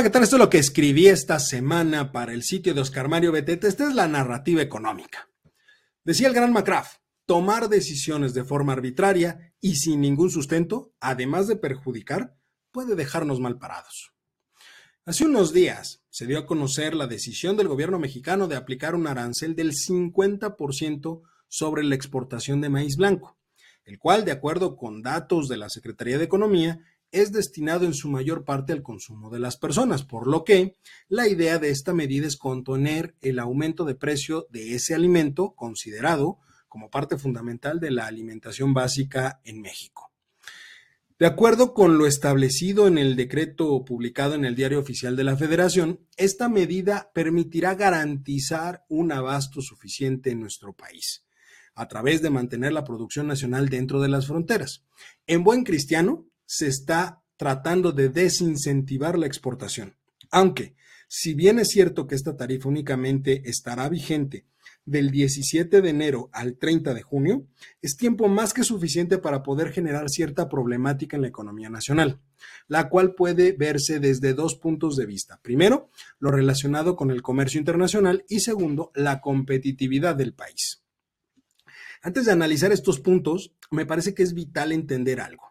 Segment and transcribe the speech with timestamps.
[0.00, 0.22] Hola, ¿qué tal?
[0.22, 3.68] Esto es lo que escribí esta semana para el sitio de Oscar Mario Betete.
[3.68, 5.28] Esta es la narrativa económica.
[6.04, 11.56] Decía el gran McCraft, tomar decisiones de forma arbitraria y sin ningún sustento, además de
[11.56, 12.34] perjudicar,
[12.70, 14.14] puede dejarnos mal parados.
[15.04, 19.06] Hace unos días se dio a conocer la decisión del gobierno mexicano de aplicar un
[19.06, 23.36] arancel del 50% sobre la exportación de maíz blanco,
[23.84, 26.80] el cual, de acuerdo con datos de la Secretaría de Economía,
[27.12, 30.76] es destinado en su mayor parte al consumo de las personas, por lo que
[31.08, 36.38] la idea de esta medida es contener el aumento de precio de ese alimento considerado
[36.68, 40.10] como parte fundamental de la alimentación básica en México.
[41.20, 45.36] De acuerdo con lo establecido en el decreto publicado en el Diario Oficial de la
[45.36, 51.26] Federación, esta medida permitirá garantizar un abasto suficiente en nuestro país,
[51.74, 54.86] a través de mantener la producción nacional dentro de las fronteras.
[55.26, 59.94] En buen cristiano, se está tratando de desincentivar la exportación,
[60.32, 60.74] aunque,
[61.06, 64.46] si bien es cierto que esta tarifa únicamente estará vigente
[64.84, 67.46] del 17 de enero al 30 de junio,
[67.80, 72.20] es tiempo más que suficiente para poder generar cierta problemática en la economía nacional,
[72.66, 75.38] la cual puede verse desde dos puntos de vista.
[75.42, 80.82] Primero, lo relacionado con el comercio internacional y segundo, la competitividad del país.
[82.02, 85.49] Antes de analizar estos puntos, me parece que es vital entender algo.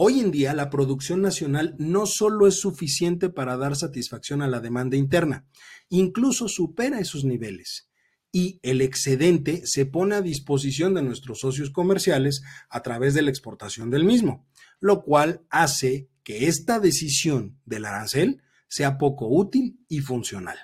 [0.00, 4.60] Hoy en día la producción nacional no solo es suficiente para dar satisfacción a la
[4.60, 5.44] demanda interna,
[5.88, 7.90] incluso supera esos niveles
[8.30, 13.30] y el excedente se pone a disposición de nuestros socios comerciales a través de la
[13.30, 14.46] exportación del mismo,
[14.78, 20.58] lo cual hace que esta decisión del arancel sea poco útil y funcional.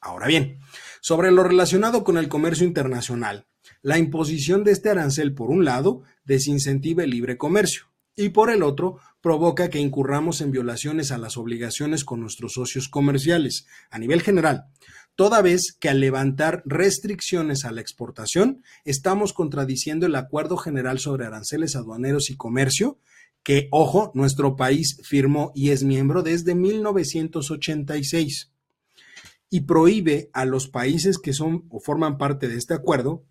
[0.00, 0.60] Ahora bien,
[1.02, 3.46] sobre lo relacionado con el comercio internacional,
[3.82, 8.62] la imposición de este arancel, por un lado, desincentiva el libre comercio y por el
[8.62, 14.22] otro, provoca que incurramos en violaciones a las obligaciones con nuestros socios comerciales a nivel
[14.22, 14.66] general,
[15.14, 21.26] toda vez que al levantar restricciones a la exportación, estamos contradiciendo el Acuerdo General sobre
[21.26, 22.98] Aranceles Aduaneros y Comercio,
[23.42, 28.50] que, ojo, nuestro país firmó y es miembro desde 1986,
[29.50, 33.22] y prohíbe a los países que son o forman parte de este acuerdo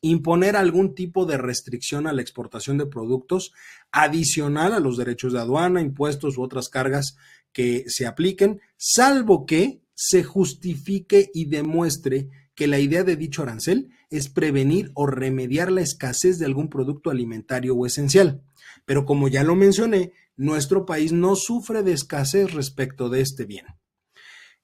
[0.00, 3.52] imponer algún tipo de restricción a la exportación de productos
[3.92, 7.16] adicional a los derechos de aduana, impuestos u otras cargas
[7.52, 13.90] que se apliquen, salvo que se justifique y demuestre que la idea de dicho arancel
[14.10, 18.42] es prevenir o remediar la escasez de algún producto alimentario o esencial.
[18.84, 23.66] Pero como ya lo mencioné, nuestro país no sufre de escasez respecto de este bien.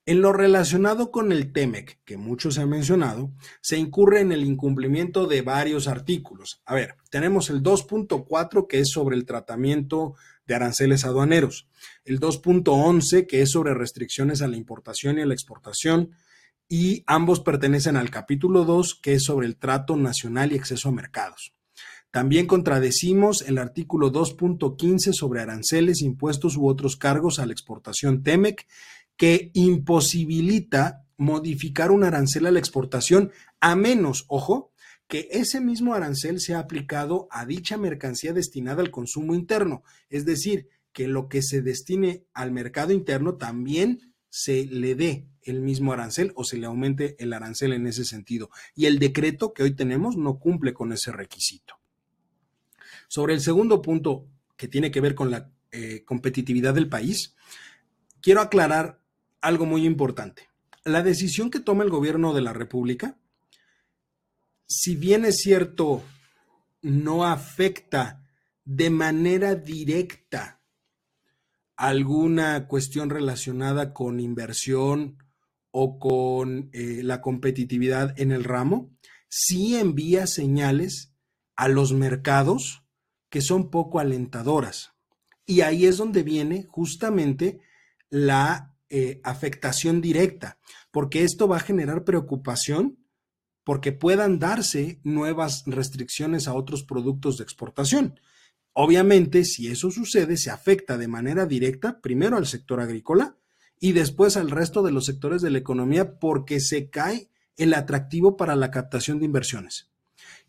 [0.08, 3.30] En lo relacionado con el TEMEC, que mucho se ha mencionado,
[3.60, 6.62] se incurre en el incumplimiento de varios artículos.
[6.64, 10.14] A ver, tenemos el 2.4 que es sobre el tratamiento
[10.46, 11.68] de aranceles aduaneros,
[12.06, 16.12] el 2.11 que es sobre restricciones a la importación y a la exportación,
[16.70, 20.92] y ambos pertenecen al capítulo 2 que es sobre el trato nacional y acceso a
[20.92, 21.52] mercados.
[22.10, 28.66] También contradecimos el artículo 2.15 sobre aranceles, impuestos u otros cargos a la exportación TEMEC,
[29.18, 34.72] que imposibilita modificar un arancel a la exportación a menos, ojo,
[35.08, 40.68] que ese mismo arancel sea aplicado a dicha mercancía destinada al consumo interno, es decir,
[40.92, 46.32] que lo que se destine al mercado interno también se le dé el mismo arancel
[46.36, 48.50] o se le aumente el arancel en ese sentido.
[48.74, 51.74] Y el decreto que hoy tenemos no cumple con ese requisito.
[53.08, 54.26] Sobre el segundo punto
[54.56, 57.34] que tiene que ver con la eh, competitividad del país,
[58.20, 59.00] quiero aclarar
[59.40, 60.48] algo muy importante.
[60.84, 63.18] La decisión que toma el gobierno de la República
[64.68, 66.02] si bien es cierto,
[66.82, 68.22] no afecta
[68.64, 70.60] de manera directa
[71.74, 75.16] alguna cuestión relacionada con inversión
[75.70, 78.90] o con eh, la competitividad en el ramo,
[79.30, 81.14] sí envía señales
[81.56, 82.84] a los mercados
[83.30, 84.92] que son poco alentadoras.
[85.46, 87.60] Y ahí es donde viene justamente
[88.10, 90.58] la eh, afectación directa,
[90.90, 92.98] porque esto va a generar preocupación
[93.64, 98.18] porque puedan darse nuevas restricciones a otros productos de exportación.
[98.72, 103.36] Obviamente, si eso sucede, se afecta de manera directa primero al sector agrícola
[103.78, 108.36] y después al resto de los sectores de la economía porque se cae el atractivo
[108.36, 109.90] para la captación de inversiones.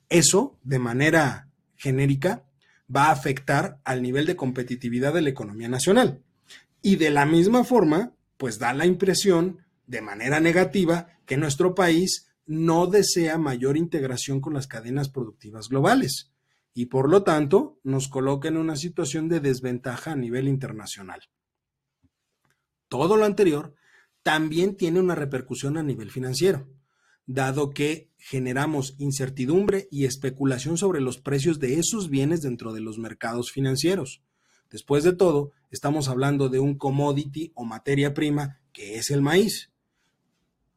[0.08, 2.46] Eso, de manera genérica,
[2.94, 6.24] va a afectar al nivel de competitividad de la economía nacional.
[6.82, 12.32] Y de la misma forma, pues da la impresión, de manera negativa, que nuestro país
[12.46, 16.32] no desea mayor integración con las cadenas productivas globales
[16.74, 21.20] y por lo tanto nos coloca en una situación de desventaja a nivel internacional.
[22.88, 23.76] Todo lo anterior
[24.24, 26.66] también tiene una repercusión a nivel financiero,
[27.26, 33.00] dado que generamos incertidumbre y especulación sobre los precios de esos bienes dentro de los
[33.00, 34.24] mercados financieros.
[34.70, 39.72] Después de todo, estamos hablando de un commodity o materia prima que es el maíz.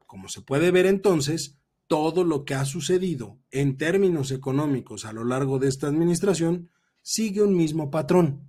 [0.06, 5.24] Como se puede ver entonces, todo lo que ha sucedido en términos económicos a lo
[5.24, 6.70] largo de esta administración
[7.02, 8.48] sigue un mismo patrón.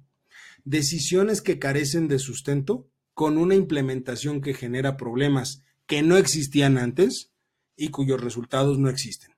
[0.64, 7.32] Decisiones que carecen de sustento con una implementación que genera problemas que no existían antes
[7.76, 9.32] y cuyos resultados no existen.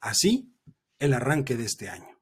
[0.00, 0.52] Así,
[0.98, 2.15] el arranque de este año.